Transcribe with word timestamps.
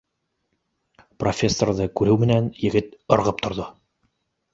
Профессорҙы 1.23 1.87
күреү 2.01 2.17
менән, 2.23 2.47
егет 2.63 2.89
ырғып 3.17 3.45
торҙо: 3.45 3.69